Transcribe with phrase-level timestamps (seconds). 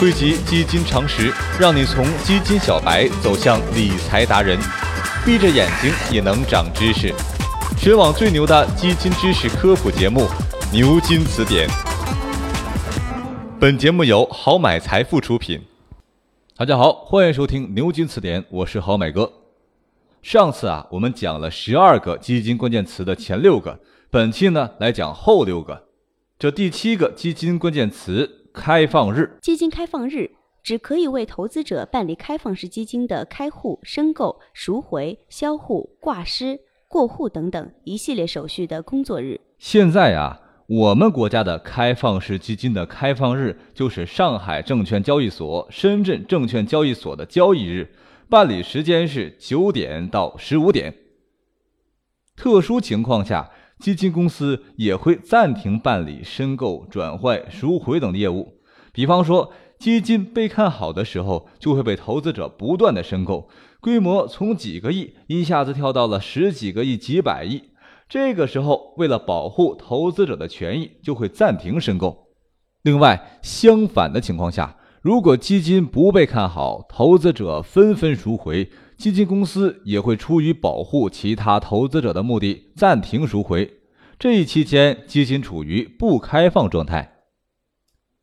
[0.00, 4.58] 汇集基金常识，让你从基金小白走向理财达人，
[5.26, 7.12] 闭着眼睛也能长知识。
[7.76, 10.22] 全网最牛的基金知识科普节目
[10.72, 11.68] 《牛津词典》。
[13.60, 15.60] 本节目由好买财富出品。
[16.56, 19.30] 大家好，欢迎收听《牛津词典》，我是好买哥。
[20.22, 23.78] 上次啊，我们讲了十二个基金关键词的前六个，
[24.08, 25.88] 本期呢来讲后六个。
[26.38, 28.38] 这第七个基金关键词。
[28.52, 30.30] 开放日，基金开放日
[30.62, 36.58] 只可以为投资者办理开放式基金的开户、申购、赎回、销户、挂失、
[36.88, 39.40] 过户等等一系列手续的工作日。
[39.58, 47.94] 现在啊，我们国家的开放式基金的开放日就是上海证券交易所、深圳证券交易所的交易日，
[48.28, 50.94] 办理时间是九点到十五点。
[52.36, 53.50] 特殊情况下。
[53.80, 58.54] 基金公司也会暂停办理申购、转换、赎回等业务。
[58.92, 63.48] 比方说，基金被看好的时候，就会被投资者不断的申购，
[63.80, 67.62] 规模从几个亿一下子跳到了十几个亿、几百亿。
[68.08, 72.26] 这个时候，为了保护投资者的权益，就会暂停申购。
[72.82, 78.68] 另外，相反的情况下，如果基金不被看好，投资者纷纷赎回。
[79.00, 83.78] 基金公司也会出于保护其他投资者的目的暂停赎回，
[84.18, 87.20] 这一期间基金处于不开放状态。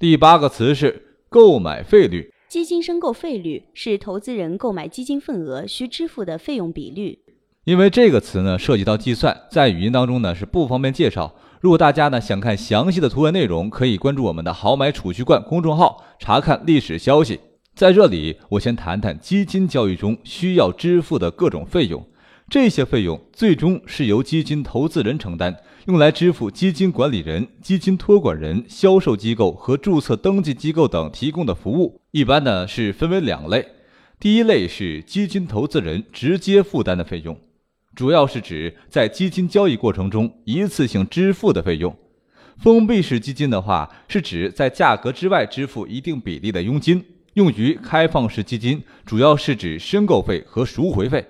[0.00, 7.20] 第八个词是购买费率，基金申购费率是投资人购买基金份额需支付的费用比率。
[7.62, 11.36] 因为这个词呢涉及到计算，在语音当中呢是不方便介绍。
[11.60, 17.38] 如果大家呢想看详细的图文内容，可以关注我们的好买储蓄罐公众号查看历史消息。
[17.74, 22.06] 在这里，我先谈谈基金交易中需要支付的各种费用。
[22.48, 32.00] 这些费用最终是由基金投资人承担，用来支付基金管理人、基金托管人、销售机构和注册登记机构等提供的服务。
[32.12, 33.66] 一般呢是分为两类。
[34.20, 37.36] 第一类是基金投资人直接负担的费用，
[37.96, 41.96] 主要是指在基金交易过程中一次性支付的费用。
[42.56, 47.04] 封闭式基金的话，是指在价格之外支付一定比例的佣金。
[47.34, 51.26] 用于开放式基金，主要是指申购费和赎回费。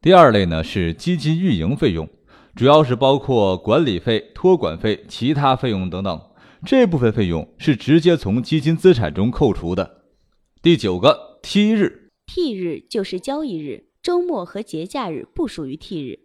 [0.00, 2.08] 第二类呢是基金运营费用，
[2.54, 6.20] 主要是包括管理费、托管费、其他费用等等。
[6.66, 10.02] 这部分费用是直接从基金资产中扣除的。
[10.62, 16.20] 第九个 T 日，T 日就是交易日，周末和节假日不属于 T 日。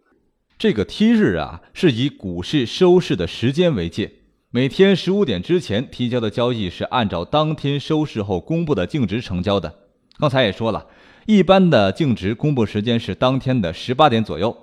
[0.58, 4.19] 这个 T 日啊，是以股市收市的时间为界。
[4.52, 9.72] 每天十五点之前提交的交易是按照当天收市后公布的净值成交的。
[10.18, 10.88] 刚才也说了，
[11.26, 14.56] 一般的净值公布时间是当天的十八点左右。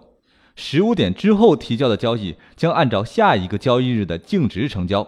[0.57, 5.07] 十五点之后提交的交易将按照下一个交易日的净值成交。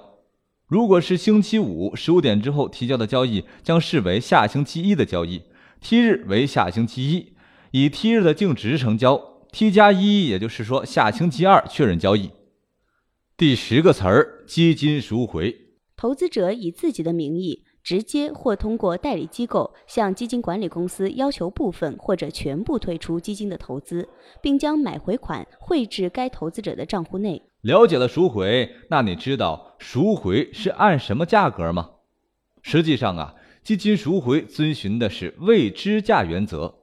[0.66, 5.42] 如果是星期五十五点之后提交的交易，将视为下星期一的交易
[5.82, 7.34] ，T 日为下星期一，
[7.72, 9.22] 以 T 日的净值成交。
[9.52, 12.30] T 加一，也就是说下星期二确认交易。
[13.40, 15.56] 第十个词儿，基金赎回。
[15.96, 24.10] 投资者以自己的名义，直接或通过代理机构向基金管理公司要求部分或者全部退出基金的投资，
[24.42, 27.42] 并将买回款汇至该投资者的账户内。
[27.62, 31.92] 了解了赎回，那你知道赎回是按什么价格吗？
[32.62, 36.80] 实际上啊，基金赎回遵循的是未知价原则。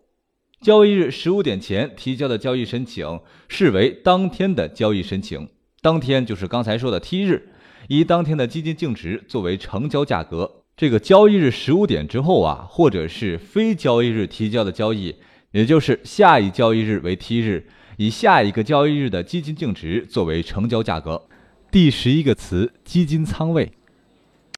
[0.62, 5.50] 交易日十五点前提交的交易申请，视为当天的交易申请。
[5.86, 7.48] 当天就是刚才说的 T 日，
[7.86, 10.64] 以当天的基金净值作为成交价格。
[10.76, 15.14] 这个交易日十五点之后啊，或者是非交易日提交的交易，
[15.52, 21.28] 也就是下一交易日为 T 日，以下一个交易日的基金净值作为成交价格。
[21.70, 23.70] 第十一个词，基金仓位。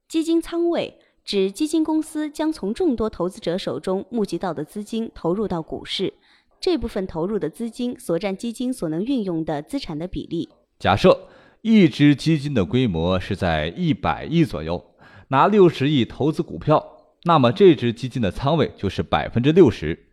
[0.09, 0.97] 基金仓位
[1.27, 6.15] 指基金公司将从众多投资者手中募集到的资金投入到股市，
[6.59, 10.49] 这部分投入的资金所占基金所能运用的资产的比例。
[10.79, 11.29] 假设
[11.63, 14.93] 一只基金的规模是在一百亿左右，
[15.29, 16.85] 拿六十亿投资股票，
[17.25, 20.07] 那么这只基金的仓位就是百分之六十。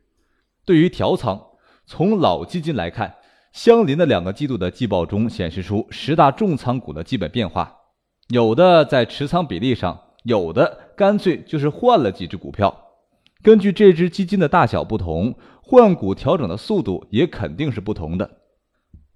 [0.66, 1.40] 对于调仓，
[1.86, 3.16] 从老基金来看，
[3.54, 7.76] 相邻的两个季度的季报中显示出十大重仓股的基本变化，
[8.30, 12.76] 有的在持仓比例上，有的干脆就是换了几只股票。
[13.44, 18.40] 根据这只基金的大小不同，换股调整的速度也肯定是不同的。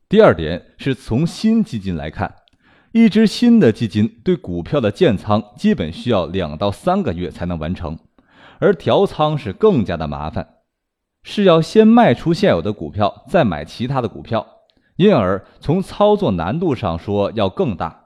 [0.10, 2.34] 第二点是从新基金来看，
[2.94, 8.00] 一支新的基金对股票的建仓基本需要两到三个月才能完成，
[8.58, 10.56] 而调仓是更加的麻烦，
[11.22, 14.48] 是要先卖出现有的股票，再买其他的股票，
[14.96, 18.06] 因而从操作难度上说要更大。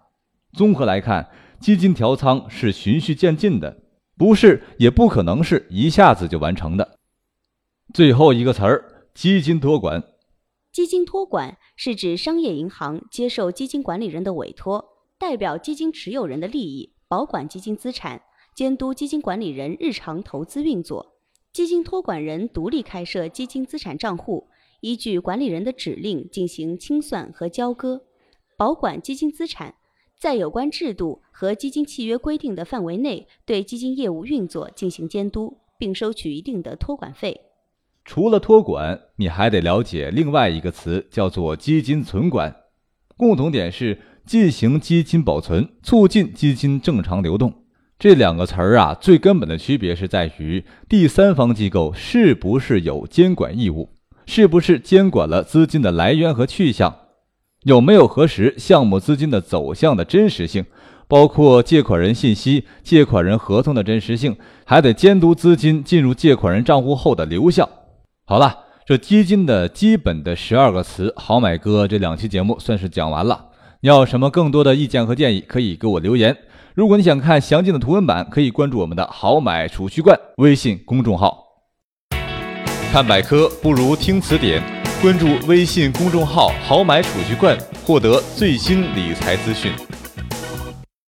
[0.51, 1.29] 综合来看，
[1.61, 3.77] 基金调仓是循序渐进的，
[4.17, 6.97] 不是也不可能是一下子就完成的。
[7.93, 8.83] 最后一个词儿，
[9.13, 10.03] 基金托管。
[10.73, 14.83] 基金托管是指商业银行接受基金管理人的委托，
[15.19, 18.19] 代表基金持有人的利益，保管基金资产，
[18.55, 21.13] 监督基金管理人日常投资运作。
[21.51, 24.47] 基金托管人独立开设基金资产账户，
[24.81, 28.01] 依据管理人的指令进行清算和交割，
[28.57, 29.75] 保管基金资产，
[30.19, 37.39] 在有关制度和基金契约规定的范围内，对基金业务运作进行监督，并收取一定的托管费。
[38.05, 42.55] 除了托管，你还得了解另外一个词，叫做基金存管。
[43.15, 47.53] 共同点是进行基金保存，促进基金正常流动。
[47.97, 53.89] 这两个词儿啊，最根本的区别是在于第三方机构是不是有监管义务，
[54.25, 56.93] 是不是监管了资金的来源和去向，
[57.63, 60.65] 有没有核实项目资金的走向的真实性，
[61.07, 64.35] 包括借款人信息、借款人合同的真实性，
[64.65, 67.69] 还得监督资金进入借款人账户后的流向。
[68.25, 73.49] 好了，这基金的基本的十二个词，好买哥这两期节目算是讲完了。
[73.81, 76.37] 你要什么更多的意见和建议，可以给我留言。
[76.73, 81.37] 如果你想看详尽的图文版，可以关注我们的好买储蓄罐微信公众号。
[82.93, 84.63] 看百科不如听词典，
[85.01, 89.73] 关注微信公众号好买储蓄罐，获得最新理财资讯。